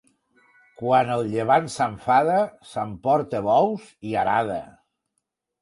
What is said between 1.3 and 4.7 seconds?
llevant s'enfada s'emporta bous i arada.